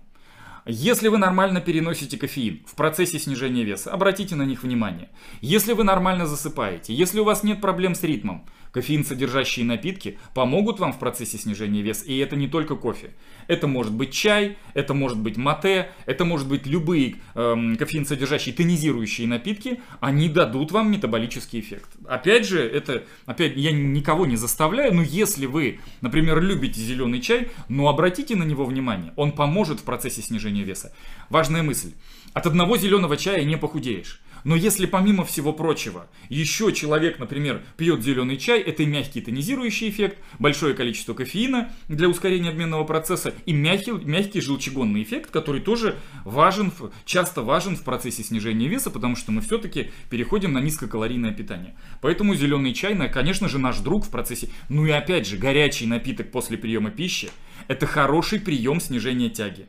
Если 0.66 1.08
вы 1.08 1.18
нормально 1.18 1.60
переносите 1.60 2.16
кофеин 2.16 2.62
в 2.66 2.74
процессе 2.74 3.18
снижения 3.18 3.64
веса, 3.64 3.90
обратите 3.92 4.34
на 4.34 4.44
них 4.44 4.62
внимание. 4.62 5.10
Если 5.42 5.74
вы 5.74 5.84
нормально 5.84 6.26
засыпаете, 6.26 6.94
если 6.94 7.20
у 7.20 7.24
вас 7.24 7.42
нет 7.42 7.60
проблем 7.60 7.94
с 7.94 8.02
ритмом, 8.02 8.46
Кофеин 8.74 9.04
содержащие 9.04 9.64
напитки 9.64 10.18
помогут 10.34 10.80
вам 10.80 10.92
в 10.92 10.98
процессе 10.98 11.38
снижения 11.38 11.80
веса. 11.80 12.04
И 12.06 12.18
это 12.18 12.34
не 12.34 12.48
только 12.48 12.74
кофе. 12.74 13.10
Это 13.46 13.68
может 13.68 13.92
быть 13.92 14.12
чай, 14.12 14.58
это 14.74 14.94
может 14.94 15.16
быть 15.16 15.36
мате, 15.36 15.92
это 16.06 16.24
может 16.24 16.48
быть 16.48 16.66
любые 16.66 17.16
эм, 17.36 17.76
кофеин 17.76 18.04
содержащие 18.04 18.52
тонизирующие 18.52 19.28
напитки. 19.28 19.80
Они 20.00 20.28
дадут 20.28 20.72
вам 20.72 20.90
метаболический 20.90 21.60
эффект. 21.60 21.88
Опять 22.08 22.48
же, 22.48 22.60
это, 22.60 23.04
опять, 23.26 23.52
я 23.54 23.70
никого 23.70 24.26
не 24.26 24.34
заставляю, 24.34 24.92
но 24.92 25.02
если 25.02 25.46
вы, 25.46 25.78
например, 26.00 26.42
любите 26.42 26.80
зеленый 26.80 27.20
чай, 27.20 27.52
ну 27.68 27.86
обратите 27.86 28.34
на 28.34 28.42
него 28.42 28.64
внимание. 28.64 29.12
Он 29.14 29.30
поможет 29.30 29.80
в 29.80 29.84
процессе 29.84 30.20
снижения 30.20 30.53
веса. 30.62 30.94
Важная 31.28 31.62
мысль. 31.62 31.94
От 32.32 32.46
одного 32.46 32.76
зеленого 32.76 33.16
чая 33.16 33.44
не 33.44 33.56
похудеешь. 33.56 34.20
Но 34.44 34.56
если 34.56 34.84
помимо 34.84 35.24
всего 35.24 35.54
прочего, 35.54 36.06
еще 36.28 36.70
человек, 36.72 37.18
например, 37.18 37.62
пьет 37.78 38.02
зеленый 38.02 38.36
чай, 38.36 38.60
это 38.60 38.82
и 38.82 38.86
мягкий 38.86 39.22
тонизирующий 39.22 39.88
эффект, 39.88 40.18
большое 40.38 40.74
количество 40.74 41.14
кофеина 41.14 41.72
для 41.88 42.08
ускорения 42.08 42.50
обменного 42.50 42.84
процесса 42.84 43.32
и 43.46 43.54
мягкий, 43.54 43.92
мягкий 43.92 44.42
желчегонный 44.42 45.02
эффект, 45.02 45.30
который 45.30 45.62
тоже 45.62 45.96
важен, 46.24 46.72
часто 47.06 47.40
важен 47.40 47.74
в 47.74 47.84
процессе 47.84 48.22
снижения 48.22 48.68
веса, 48.68 48.90
потому 48.90 49.16
что 49.16 49.32
мы 49.32 49.40
все-таки 49.40 49.90
переходим 50.10 50.52
на 50.52 50.58
низкокалорийное 50.58 51.32
питание. 51.32 51.74
Поэтому 52.02 52.34
зеленый 52.34 52.74
чай, 52.74 52.94
конечно 53.08 53.48
же, 53.48 53.58
наш 53.58 53.78
друг 53.78 54.04
в 54.04 54.10
процессе. 54.10 54.50
Ну 54.68 54.84
и 54.84 54.90
опять 54.90 55.26
же, 55.26 55.38
горячий 55.38 55.86
напиток 55.86 56.30
после 56.30 56.58
приема 56.58 56.90
пищи– 56.90 57.30
это 57.68 57.86
хороший 57.86 58.40
прием 58.40 58.78
снижения 58.78 59.30
тяги. 59.30 59.68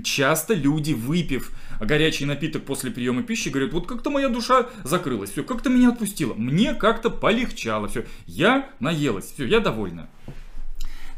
Часто 0.00 0.54
люди, 0.54 0.94
выпив 0.94 1.52
горячий 1.78 2.24
напиток 2.24 2.64
после 2.64 2.90
приема 2.90 3.22
пищи, 3.22 3.50
говорят, 3.50 3.74
вот 3.74 3.86
как-то 3.86 4.08
моя 4.08 4.28
душа 4.28 4.68
закрылась, 4.84 5.30
все, 5.30 5.42
как-то 5.42 5.68
меня 5.68 5.90
отпустило, 5.90 6.32
мне 6.32 6.74
как-то 6.74 7.10
полегчало, 7.10 7.88
все, 7.88 8.06
я 8.26 8.70
наелась, 8.80 9.32
все, 9.32 9.46
я 9.46 9.60
довольна. 9.60 10.08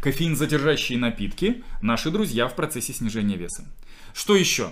Кофеин 0.00 0.36
задержащие 0.36 0.98
напитки– 0.98 1.62
наши 1.82 2.10
друзья 2.10 2.48
в 2.48 2.56
процессе 2.56 2.92
снижения 2.92 3.36
веса. 3.36 3.64
Что 4.12 4.34
еще? 4.34 4.70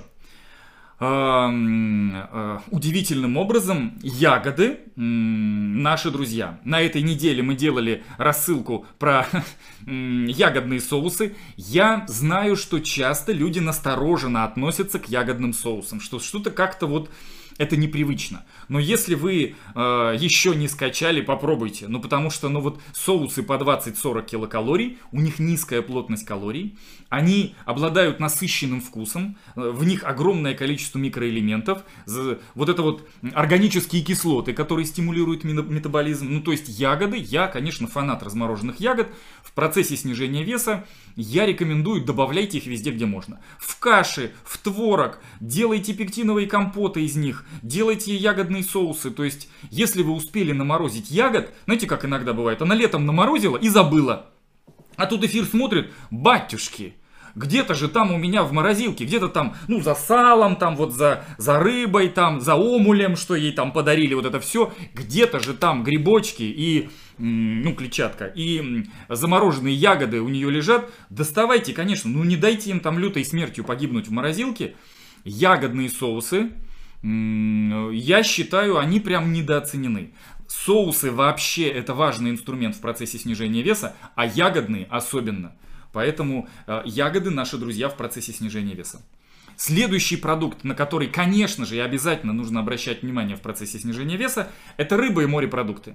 Э, 1.05 2.61
удивительным 2.71 3.37
образом 3.37 3.99
ягоды 4.03 4.79
наши 4.95 6.13
друзья. 6.13 6.61
На 6.65 6.81
этой 6.81 7.03
неделе 7.03 7.43
мы 7.43 7.57
делали 7.57 8.05
рассылку 8.19 8.87
про 9.01 9.27
ягодные 9.87 10.81
соусы. 10.81 11.35
Я 11.57 12.05
знаю, 12.07 12.55
что 12.55 12.79
часто 12.79 13.33
люди 13.33 13.59
настороженно 13.59 14.45
относятся 14.45 15.01
к 15.01 15.09
ягодным 15.09 15.55
соусам, 15.55 16.01
что 16.01 16.21
что-то 16.21 16.53
как-то 16.53 16.87
вот 16.87 17.11
это 17.59 17.77
непривычно. 17.77 18.45
Но 18.69 18.79
если 18.79 19.15
вы 19.15 19.55
э, 19.75 20.17
еще 20.19 20.55
не 20.55 20.69
скачали, 20.69 21.21
попробуйте. 21.21 21.89
Ну, 21.89 22.01
потому 22.01 22.31
что, 22.31 22.49
ну, 22.49 22.61
вот 22.61 22.81
соусы 22.93 23.43
по 23.43 23.55
20-40 23.55 24.27
килокалорий, 24.27 24.99
у 25.11 25.21
них 25.21 25.39
низкая 25.39 25.83
плотность 25.83 26.25
калорий, 26.25 26.79
они 27.09 27.55
обладают 27.65 28.21
насыщенным 28.21 28.81
вкусом, 28.81 29.37
э, 29.57 29.71
в 29.71 29.85
них 29.85 30.05
огромное 30.05 30.55
количество 30.55 30.99
микроэлементов, 30.99 31.85
вот 32.55 32.69
это 32.69 32.83
вот 32.83 33.09
органические 33.35 34.03
кислоты, 34.03 34.53
которые 34.53 34.87
стимулируют 34.87 35.45
метаболизм. 35.45 36.29
Ну, 36.31 36.41
то 36.41 36.53
есть 36.53 36.69
ягоды, 36.69 37.17
я, 37.17 37.49
конечно, 37.49 37.87
фанат 37.87 38.23
размороженных 38.23 38.81
ягод, 38.81 39.09
в 39.43 39.53
процессе 39.53 39.97
снижения 39.97 40.45
веса 40.45 40.85
я 41.17 41.47
рекомендую 41.47 42.05
добавляйте 42.05 42.59
их 42.59 42.67
везде, 42.67 42.91
где 42.91 43.07
можно. 43.07 43.41
В 43.59 43.79
каши, 43.79 44.33
в 44.45 44.59
творог, 44.59 45.21
делайте 45.41 45.93
пектиновые 45.93 46.47
компоты 46.47 47.05
из 47.05 47.17
них, 47.17 47.42
делайте 47.63 48.15
ягодные 48.15 48.65
соусы. 48.65 49.11
То 49.11 49.25
есть, 49.25 49.49
если 49.71 50.03
вы 50.03 50.13
успели 50.13 50.53
наморозить 50.53 51.11
ягод, 51.11 51.53
знаете, 51.65 51.87
как 51.87 52.05
иногда 52.05 52.33
бывает, 52.33 52.63
она 52.63 52.75
летом 52.75 53.07
наморозила 53.07 53.57
и 53.57 53.69
забыла. 53.69 54.27
А 54.97 55.07
тут 55.07 55.25
эфир 55.25 55.45
смотрит, 55.45 55.91
батюшки, 56.11 56.95
где-то 57.35 57.75
же 57.75 57.89
там 57.89 58.13
у 58.13 58.19
меня 58.19 58.43
в 58.43 58.53
морозилке, 58.53 59.05
где-то 59.05 59.29
там, 59.29 59.57
ну, 59.69 59.81
за 59.81 59.95
салом, 59.95 60.57
там 60.57 60.77
вот 60.77 60.93
за, 60.93 61.25
за 61.39 61.59
рыбой, 61.59 62.09
там, 62.09 62.41
за 62.41 62.55
омулем, 62.57 63.17
что 63.17 63.35
ей 63.35 63.53
там 63.53 63.73
подарили, 63.73 64.15
вот 64.15 64.27
это 64.27 64.41
все, 64.41 64.73
где-то 64.95 65.41
же 65.41 65.55
там 65.55 65.83
грибочки 65.83 66.43
и, 66.43 66.91
ну, 67.19 67.75
клетчатка, 67.75 68.27
и 68.27 68.85
замороженные 69.09 69.75
ягоды 69.75 70.21
у 70.21 70.29
нее 70.29 70.51
лежат, 70.51 70.91
доставайте, 71.11 71.73
конечно, 71.73 72.11
ну, 72.11 72.25
не 72.25 72.37
дайте 72.37 72.71
им 72.71 72.81
там 72.81 72.99
лютой 72.99 73.25
смертью 73.25 73.65
погибнуть 73.65 74.09
в 74.09 74.13
морозилке, 74.13 74.75
ягодные 75.25 75.89
соусы, 75.89 76.51
я 77.03 78.23
считаю, 78.23 78.79
они 78.79 79.01
прям 79.01 79.33
недооценены. 79.33 80.13
Соусы 80.47 81.11
вообще 81.11 81.69
это 81.69 81.95
важный 81.95 82.31
инструмент 82.31 82.77
в 82.77 82.81
процессе 82.81 83.19
снижения 83.19 83.63
веса, 83.63 83.97
а 84.15 84.27
ягодные 84.27 84.87
особенно. 84.91 85.57
Поэтому 85.93 86.49
э, 86.67 86.83
ягоды 86.85 87.31
наши 87.31 87.59
друзья 87.59 87.89
в 87.89 87.97
процессе 87.97 88.33
снижения 88.33 88.75
веса. 88.75 89.03
Следующий 89.57 90.17
продукт, 90.17 90.65
на 90.65 90.75
который, 90.75 91.09
конечно 91.09 91.67
же, 91.67 91.77
и 91.77 91.81
обязательно 91.81 92.33
нужно 92.33 92.61
обращать 92.61 93.03
внимание 93.03 93.37
в 93.37 93.41
процессе 93.41 93.79
снижения 93.79 94.17
веса, 94.17 94.51
это 94.77 94.97
рыба 94.97 95.23
и 95.23 95.27
морепродукты. 95.27 95.95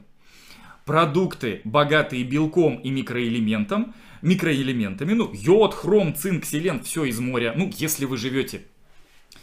Продукты, 0.85 1.61
богатые 1.63 2.23
белком 2.23 2.77
и 2.77 2.89
микроэлементом, 2.89 3.93
микроэлементами, 4.21 5.13
ну, 5.13 5.31
йод, 5.33 5.73
хром, 5.73 6.15
цинк, 6.15 6.45
селен, 6.45 6.81
все 6.83 7.05
из 7.05 7.19
моря. 7.19 7.53
Ну, 7.55 7.71
если 7.75 8.05
вы 8.05 8.17
живете 8.17 8.61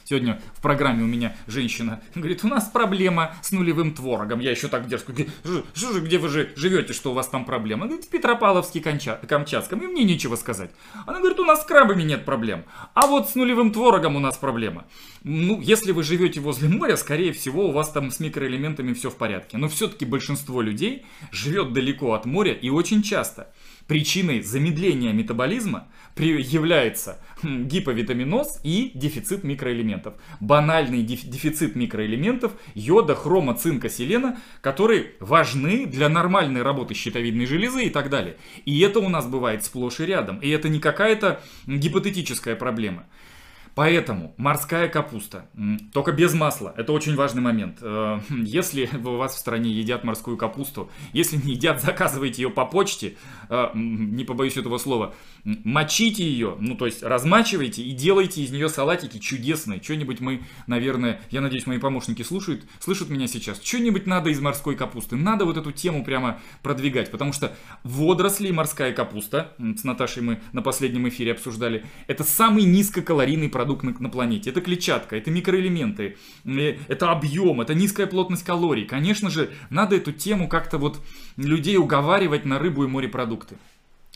Сегодня 0.04 0.40
в 0.54 0.60
программе 0.60 1.02
у 1.02 1.06
меня 1.06 1.34
женщина 1.46 2.02
говорит, 2.14 2.44
у 2.44 2.48
нас 2.48 2.64
проблема 2.64 3.34
с 3.42 3.52
нулевым 3.52 3.94
творогом. 3.94 4.40
Я 4.40 4.50
еще 4.50 4.68
так 4.68 4.86
дерзко 4.86 5.12
говорю, 5.12 5.64
где 6.02 6.18
вы 6.18 6.28
же 6.28 6.52
живете, 6.56 6.92
что 6.92 7.12
у 7.12 7.14
вас 7.14 7.28
там 7.28 7.46
проблема? 7.46 7.84
Она 7.84 7.92
говорит, 7.92 8.06
в 8.06 8.10
Петропавловске, 8.10 8.80
Камчатском, 8.80 9.80
и 9.80 9.86
мне 9.86 10.04
нечего 10.04 10.36
сказать. 10.36 10.70
Она 11.06 11.20
говорит, 11.20 11.40
у 11.40 11.44
нас 11.44 11.62
с 11.62 11.64
крабами 11.64 12.02
нет 12.02 12.24
проблем, 12.24 12.64
а 12.92 13.06
вот 13.06 13.30
с 13.30 13.34
нулевым 13.34 13.72
творогом 13.72 14.16
у 14.16 14.20
нас 14.20 14.36
проблема. 14.36 14.84
Ну, 15.22 15.58
если 15.62 15.92
вы 15.92 16.02
живете 16.02 16.40
возле 16.40 16.68
моря, 16.68 16.96
скорее 16.96 17.32
всего, 17.32 17.68
у 17.68 17.72
вас 17.72 17.90
там 17.90 18.10
с 18.10 18.20
микроэлементами 18.20 18.92
все 18.92 19.08
в 19.08 19.16
порядке. 19.16 19.56
Но 19.56 19.68
все-таки 19.68 20.04
большинство 20.04 20.60
людей 20.60 21.06
живет 21.32 21.72
далеко 21.72 22.12
от 22.12 22.26
моря 22.26 22.52
и 22.52 22.68
очень 22.68 23.02
часто 23.02 23.50
причиной 23.86 24.42
замедления 24.42 25.12
метаболизма 25.12 25.88
является 26.16 27.18
гиповитаминоз 27.42 28.60
и 28.62 28.92
дефицит 28.94 29.44
микроэлементов. 29.44 30.14
Банальный 30.40 31.02
дефицит 31.02 31.74
микроэлементов 31.74 32.52
йода, 32.74 33.14
хрома, 33.14 33.54
цинка, 33.54 33.88
селена, 33.88 34.38
которые 34.60 35.12
важны 35.20 35.86
для 35.86 36.08
нормальной 36.08 36.62
работы 36.62 36.94
щитовидной 36.94 37.46
железы 37.46 37.84
и 37.84 37.90
так 37.90 38.10
далее. 38.10 38.36
И 38.64 38.80
это 38.80 39.00
у 39.00 39.08
нас 39.08 39.26
бывает 39.26 39.64
сплошь 39.64 40.00
и 40.00 40.06
рядом. 40.06 40.38
И 40.38 40.48
это 40.48 40.68
не 40.68 40.80
какая-то 40.80 41.40
гипотетическая 41.66 42.56
проблема. 42.56 43.06
Поэтому 43.74 44.34
морская 44.36 44.88
капуста, 44.88 45.48
только 45.92 46.12
без 46.12 46.32
масла, 46.32 46.72
это 46.76 46.92
очень 46.92 47.16
важный 47.16 47.42
момент. 47.42 47.78
Э, 47.80 48.20
если 48.30 48.88
у 49.04 49.16
вас 49.16 49.34
в 49.34 49.38
стране 49.38 49.70
едят 49.70 50.04
морскую 50.04 50.36
капусту, 50.36 50.90
если 51.12 51.36
не 51.36 51.54
едят, 51.54 51.82
заказывайте 51.82 52.42
ее 52.42 52.50
по 52.50 52.66
почте, 52.66 53.16
э, 53.48 53.70
не 53.74 54.24
побоюсь 54.24 54.56
этого 54.56 54.78
слова, 54.78 55.14
мочите 55.44 56.22
ее, 56.22 56.56
ну 56.60 56.76
то 56.76 56.86
есть 56.86 57.02
размачивайте 57.02 57.82
и 57.82 57.90
делайте 57.90 58.42
из 58.42 58.52
нее 58.52 58.68
салатики 58.68 59.18
чудесные. 59.18 59.82
Что-нибудь 59.82 60.20
мы, 60.20 60.44
наверное, 60.68 61.20
я 61.30 61.40
надеюсь, 61.40 61.66
мои 61.66 61.78
помощники 61.78 62.22
слушают, 62.22 62.64
слышат 62.78 63.10
меня 63.10 63.26
сейчас, 63.26 63.60
что-нибудь 63.60 64.06
надо 64.06 64.30
из 64.30 64.40
морской 64.40 64.76
капусты, 64.76 65.16
надо 65.16 65.44
вот 65.46 65.56
эту 65.56 65.72
тему 65.72 66.04
прямо 66.04 66.40
продвигать, 66.62 67.10
потому 67.10 67.32
что 67.32 67.56
водоросли 67.82 68.48
и 68.48 68.52
морская 68.52 68.92
капуста, 68.92 69.52
с 69.58 69.82
Наташей 69.82 70.22
мы 70.22 70.40
на 70.52 70.62
последнем 70.62 71.08
эфире 71.08 71.32
обсуждали, 71.32 71.84
это 72.06 72.22
самый 72.22 72.62
низкокалорийный 72.62 73.48
продукт 73.48 73.63
продукт 73.64 73.82
на, 73.82 73.94
на 73.98 74.10
планете. 74.10 74.50
Это 74.50 74.60
клетчатка, 74.60 75.16
это 75.16 75.30
микроэлементы, 75.30 76.16
э, 76.44 76.76
это 76.88 77.10
объем, 77.10 77.60
это 77.60 77.74
низкая 77.74 78.06
плотность 78.06 78.44
калорий. 78.44 78.84
Конечно 78.84 79.30
же, 79.30 79.50
надо 79.70 79.96
эту 79.96 80.12
тему 80.12 80.48
как-то 80.48 80.78
вот 80.78 81.00
людей 81.36 81.78
уговаривать 81.78 82.44
на 82.44 82.58
рыбу 82.58 82.84
и 82.84 82.86
морепродукты. 82.86 83.56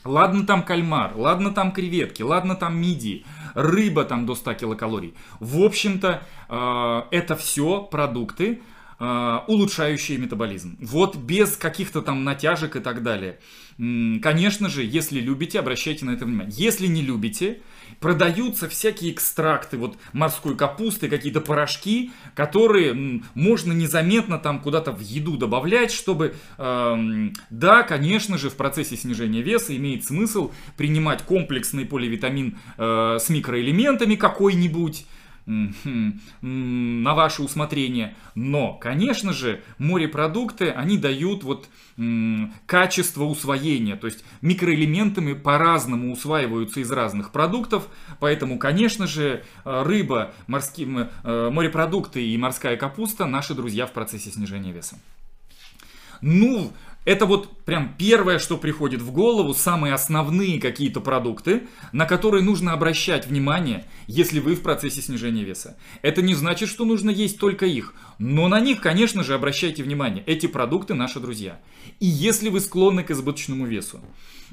Ладно 0.05 0.45
там 0.45 0.63
кальмар, 0.63 1.13
ладно 1.15 1.51
там 1.51 1.71
креветки, 1.71 2.21
ладно 2.21 2.55
там 2.55 2.79
мидии, 2.79 3.25
рыба 3.55 4.05
там 4.05 4.25
до 4.25 4.35
100 4.35 4.53
килокалорий. 4.53 5.13
В 5.39 5.63
общем-то, 5.63 6.21
э, 6.49 7.01
это 7.11 7.35
все 7.35 7.81
продукты, 7.81 8.61
улучшающие 8.99 10.17
метаболизм. 10.17 10.77
Вот 10.81 11.15
без 11.15 11.55
каких-то 11.55 12.01
там 12.01 12.23
натяжек 12.23 12.75
и 12.75 12.79
так 12.79 13.01
далее. 13.01 13.39
Конечно 13.77 14.67
же, 14.67 14.83
если 14.83 15.21
любите, 15.21 15.57
обращайте 15.57 16.03
на 16.03 16.11
это 16.11 16.25
внимание. 16.25 16.53
Если 16.53 16.87
не 16.87 17.01
любите, 17.01 17.61
продаются 18.01 18.67
всякие 18.67 19.13
экстракты, 19.13 19.77
вот 19.77 19.97
морской 20.11 20.57
капусты, 20.57 21.07
какие-то 21.07 21.39
порошки, 21.39 22.11
которые 22.35 23.21
можно 23.35 23.71
незаметно 23.71 24.37
там 24.37 24.59
куда-то 24.59 24.91
в 24.91 24.99
еду 24.99 25.37
добавлять, 25.37 25.91
чтобы, 25.91 26.35
э, 26.57 27.29
да, 27.49 27.83
конечно 27.83 28.37
же, 28.37 28.49
в 28.49 28.55
процессе 28.55 28.97
снижения 28.97 29.41
веса 29.41 29.73
имеет 29.77 30.03
смысл 30.03 30.51
принимать 30.75 31.23
комплексный 31.23 31.85
поливитамин 31.85 32.57
э, 32.77 33.17
с 33.19 33.29
микроэлементами 33.29 34.15
какой-нибудь, 34.15 35.05
на 35.49 37.15
ваше 37.15 37.41
усмотрение. 37.41 38.15
Но, 38.35 38.73
конечно 38.73 39.33
же, 39.33 39.61
морепродукты, 39.77 40.69
они 40.69 40.97
дают 40.97 41.43
вот 41.43 41.67
качество 42.65 43.23
усвоения. 43.25 43.95
То 43.95 44.07
есть 44.07 44.23
микроэлементами 44.41 45.33
по-разному 45.33 46.13
усваиваются 46.13 46.79
из 46.79 46.91
разных 46.91 47.31
продуктов. 47.31 47.89
Поэтому, 48.19 48.57
конечно 48.57 49.07
же, 49.07 49.43
э, 49.65 49.83
рыба, 49.83 50.33
морские, 50.47 51.09
э, 51.23 51.49
морепродукты 51.51 52.25
и 52.25 52.37
морская 52.37 52.77
капуста 52.77 53.25
наши 53.25 53.53
друзья 53.53 53.85
в 53.85 53.91
процессе 53.91 54.29
снижения 54.31 54.71
веса. 54.71 54.97
Ну, 56.21 56.73
это 57.09 57.25
вот 57.25 57.65
прям 57.65 57.95
первое, 57.97 58.37
что 58.37 58.55
приходит 58.55 59.01
в 59.01 59.11
голову, 59.11 59.55
самые 59.55 59.95
основные 59.95 60.61
какие-то 60.61 61.01
продукты, 61.01 61.63
на 61.91 62.05
которые 62.05 62.43
нужно 62.43 62.71
обращать 62.71 63.25
внимание, 63.25 63.85
если 64.05 64.39
вы 64.39 64.53
в 64.53 64.61
процессе 64.61 65.01
снижения 65.01 65.43
веса. 65.43 65.75
Это 66.03 66.21
не 66.21 66.35
значит, 66.35 66.69
что 66.69 66.85
нужно 66.85 67.09
есть 67.09 67.39
только 67.39 67.65
их, 67.65 67.95
но 68.19 68.47
на 68.47 68.59
них, 68.59 68.79
конечно 68.79 69.23
же, 69.23 69.33
обращайте 69.33 69.81
внимание. 69.81 70.23
Эти 70.27 70.45
продукты 70.45 70.93
наши 70.93 71.19
друзья. 71.19 71.59
И 71.99 72.05
если 72.05 72.49
вы 72.49 72.59
склонны 72.59 73.03
к 73.03 73.09
избыточному 73.09 73.65
весу, 73.65 74.01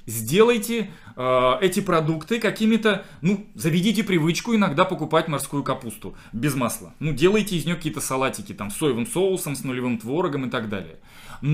сделайте 0.06 0.90
э, 1.16 1.52
эти 1.60 1.80
продукты 1.80 2.40
какими-то, 2.40 3.04
ну, 3.20 3.44
заведите 3.54 4.02
привычку 4.02 4.54
иногда 4.54 4.86
покупать 4.86 5.28
морскую 5.28 5.62
капусту 5.62 6.16
без 6.32 6.54
масла. 6.54 6.94
Ну, 7.00 7.12
делайте 7.12 7.56
из 7.56 7.66
нее 7.66 7.76
какие-то 7.76 8.00
салатики 8.00 8.54
там 8.54 8.70
с 8.70 8.76
соевым 8.76 9.06
соусом, 9.06 9.56
с 9.56 9.64
нулевым 9.64 9.98
творогом 9.98 10.46
и 10.46 10.50
так 10.50 10.68
далее. 10.68 11.00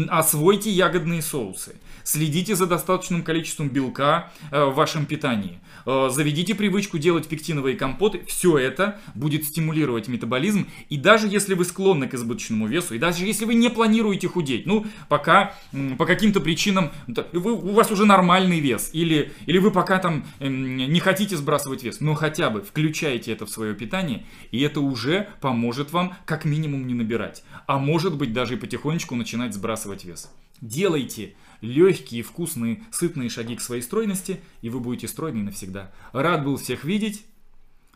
Освойте 0.09 0.71
ягодные 0.71 1.23
соусы. 1.23 1.77
Следите 2.05 2.57
за 2.57 2.67
достаточным 2.67 3.23
количеством 3.23 3.69
белка 3.69 4.33
э, 4.51 4.65
в 4.65 4.75
вашем 4.75 5.07
питании. 5.07 5.61
Э, 5.87 6.09
заведите 6.11 6.55
привычку 6.55 6.99
делать 6.99 7.29
пектиновые 7.29 7.77
компоты. 7.77 8.23
Все 8.27 8.59
это 8.59 9.01
будет 9.15 9.45
стимулировать 9.45 10.09
метаболизм. 10.09 10.69
И 10.89 10.97
даже 10.97 11.29
если 11.29 11.55
вы 11.55 11.65
склонны 11.65 12.09
к 12.09 12.15
избыточному 12.15 12.67
весу, 12.67 12.95
и 12.95 12.99
даже 12.99 13.25
если 13.25 13.45
вы 13.45 13.55
не 13.55 13.69
планируете 13.71 14.29
худеть, 14.29 14.67
ну, 14.67 14.87
пока 15.09 15.55
по 15.99 16.07
каким-то 16.07 16.41
причинам 16.41 16.93
вы, 17.33 17.53
у 17.53 17.73
вас 17.73 17.91
уже 17.91 18.05
нормальный 18.05 18.61
вес, 18.61 18.91
или, 18.93 19.33
или 19.47 19.59
вы 19.59 19.71
пока 19.71 19.99
там 19.99 20.25
эм, 20.41 20.77
не 20.77 21.01
хотите 21.01 21.37
сбрасывать 21.37 21.83
вес, 21.83 22.01
но 22.01 22.15
хотя 22.15 22.51
бы 22.51 22.63
включайте 22.63 23.33
это 23.33 23.47
в 23.47 23.51
свое 23.51 23.75
питание, 23.75 24.25
и 24.51 24.61
это 24.61 24.81
уже 24.81 25.29
поможет 25.41 25.93
вам 25.93 26.15
как 26.25 26.45
минимум 26.45 26.87
не 26.87 26.95
набирать. 26.95 27.45
А 27.67 27.79
может 27.79 28.17
быть 28.17 28.33
даже 28.33 28.55
и 28.55 28.57
потихонечку 28.57 29.15
начинать 29.15 29.55
сбрасывать 29.55 29.72
вес. 30.05 30.31
Делайте 30.61 31.35
легкие, 31.61 32.23
вкусные, 32.23 32.83
сытные 32.91 33.31
шаги 33.31 33.57
к 33.57 33.61
своей 33.61 33.83
стройности, 33.83 34.41
и 34.61 34.69
вы 34.69 34.81
будете 34.81 35.09
стройны 35.09 35.43
навсегда. 35.43 35.91
Рад 36.13 36.45
был 36.45 36.57
всех 36.57 36.85
видеть. 36.85 37.25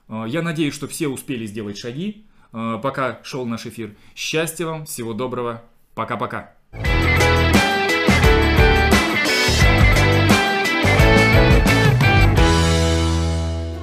Э, 0.08 0.24
я 0.26 0.42
надеюсь, 0.42 0.74
что 0.74 0.88
все 0.88 1.08
успели 1.08 1.46
сделать 1.46 1.78
шаги, 1.78 2.26
э, 2.52 2.80
пока 2.82 3.20
шел 3.22 3.46
наш 3.46 3.66
эфир. 3.66 3.96
Счастья 4.14 4.66
вам, 4.66 4.86
всего 4.86 5.12
доброго. 5.12 5.62
Пока-пока. 5.94 6.54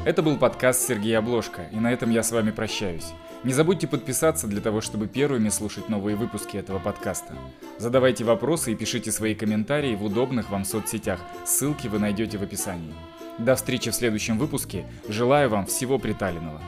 Это 0.05 0.21
был 0.21 0.35
подкаст 0.35 0.85
Сергея 0.85 1.19
Обложка, 1.19 1.69
и 1.71 1.77
на 1.77 1.93
этом 1.93 2.09
я 2.11 2.23
с 2.23 2.31
вами 2.33 2.51
прощаюсь. 2.51 3.13
Не 3.45 3.53
забудьте 3.53 3.87
подписаться 3.87 4.47
для 4.47 4.59
того, 4.59 4.81
чтобы 4.81 5.07
первыми 5.07 5.47
слушать 5.47 5.87
новые 5.87 6.17
выпуски 6.17 6.57
этого 6.57 6.77
подкаста. 6.77 7.33
Задавайте 7.77 8.25
вопросы 8.25 8.73
и 8.73 8.75
пишите 8.75 9.13
свои 9.13 9.33
комментарии 9.33 9.95
в 9.95 10.03
удобных 10.03 10.49
вам 10.49 10.65
соцсетях. 10.65 11.21
Ссылки 11.45 11.87
вы 11.87 11.99
найдете 11.99 12.37
в 12.37 12.43
описании. 12.43 12.93
До 13.37 13.55
встречи 13.55 13.91
в 13.91 13.95
следующем 13.95 14.37
выпуске. 14.37 14.85
Желаю 15.07 15.49
вам 15.49 15.65
всего 15.67 15.97
приталенного. 15.97 16.61